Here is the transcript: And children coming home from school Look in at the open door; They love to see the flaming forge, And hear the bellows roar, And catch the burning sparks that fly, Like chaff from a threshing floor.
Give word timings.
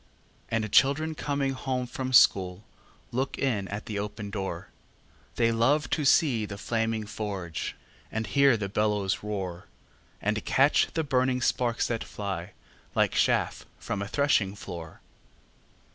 And 0.49 0.71
children 0.71 1.13
coming 1.13 1.53
home 1.53 1.85
from 1.85 2.11
school 2.11 2.63
Look 3.11 3.37
in 3.37 3.67
at 3.67 3.85
the 3.85 3.99
open 3.99 4.31
door; 4.31 4.69
They 5.35 5.51
love 5.51 5.91
to 5.91 6.05
see 6.05 6.47
the 6.47 6.57
flaming 6.57 7.05
forge, 7.05 7.75
And 8.11 8.25
hear 8.25 8.57
the 8.57 8.67
bellows 8.67 9.21
roar, 9.21 9.67
And 10.19 10.43
catch 10.43 10.87
the 10.95 11.03
burning 11.03 11.39
sparks 11.39 11.85
that 11.85 12.03
fly, 12.03 12.53
Like 12.95 13.11
chaff 13.11 13.63
from 13.77 14.01
a 14.01 14.07
threshing 14.07 14.55
floor. 14.55 15.01